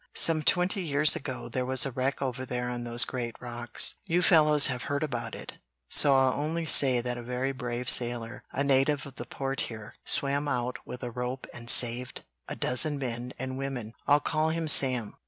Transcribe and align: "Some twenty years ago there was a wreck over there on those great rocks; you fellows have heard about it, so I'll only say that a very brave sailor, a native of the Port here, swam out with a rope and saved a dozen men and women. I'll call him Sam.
"Some 0.15 0.41
twenty 0.41 0.81
years 0.81 1.15
ago 1.15 1.47
there 1.47 1.63
was 1.63 1.85
a 1.85 1.91
wreck 1.91 2.23
over 2.23 2.43
there 2.43 2.71
on 2.71 2.85
those 2.85 3.05
great 3.05 3.39
rocks; 3.39 3.93
you 4.07 4.23
fellows 4.23 4.65
have 4.65 4.85
heard 4.85 5.03
about 5.03 5.35
it, 5.35 5.59
so 5.89 6.15
I'll 6.15 6.33
only 6.33 6.65
say 6.65 7.01
that 7.01 7.19
a 7.19 7.21
very 7.21 7.51
brave 7.51 7.87
sailor, 7.87 8.43
a 8.51 8.63
native 8.63 9.05
of 9.05 9.17
the 9.17 9.25
Port 9.27 9.61
here, 9.69 9.93
swam 10.03 10.47
out 10.47 10.79
with 10.87 11.03
a 11.03 11.11
rope 11.11 11.45
and 11.53 11.69
saved 11.69 12.23
a 12.47 12.55
dozen 12.55 12.97
men 12.97 13.33
and 13.37 13.59
women. 13.59 13.93
I'll 14.07 14.19
call 14.19 14.49
him 14.49 14.67
Sam. 14.67 15.17